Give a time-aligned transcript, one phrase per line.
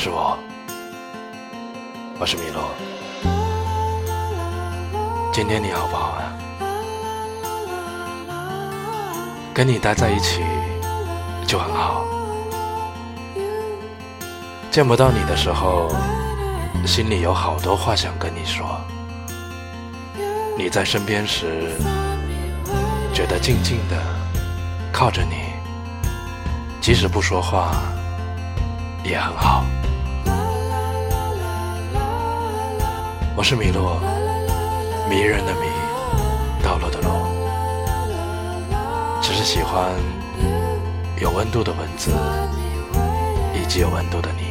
[0.00, 0.38] 是我，
[2.20, 2.70] 我是米洛。
[5.32, 6.22] 今天你好不好啊？
[9.52, 10.44] 跟你待在一起
[11.48, 12.04] 就很好。
[14.70, 15.88] 见不到你的时候，
[16.86, 18.80] 心里有好多话想跟你说。
[20.56, 21.72] 你在身边时，
[23.12, 23.96] 觉得静静的
[24.92, 25.54] 靠着你，
[26.80, 27.72] 即使不说话
[29.02, 29.64] 也很好。
[33.38, 34.00] 我是米洛，
[35.08, 35.68] 迷人的迷，
[36.60, 37.08] 道路的路，
[39.22, 39.92] 只是喜欢
[41.20, 42.10] 有温度的文字，
[43.54, 44.47] 以及有温度的你。